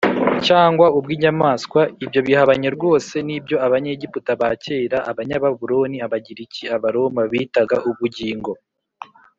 cyangwa 0.47 0.85
ubw 0.97 1.09
inyamaswa 1.15 1.81
Ibyo 2.03 2.19
bihabanye 2.27 2.69
rwose 2.77 3.15
n 3.27 3.29
ibyo 3.37 3.55
Abanyegiputa 3.65 4.31
ba 4.41 4.49
kera 4.63 4.97
Abanyababuloni 5.11 5.97
Abagiriki 6.05 6.63
Abaroma 6.75 7.21
bitaga 7.31 7.77
ubugingo 7.91 8.51